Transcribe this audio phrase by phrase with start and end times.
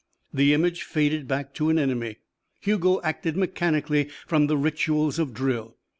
[0.33, 2.17] The image faded back to an enemy.
[2.59, 5.75] Hugo acted mechanically from the rituals of drill.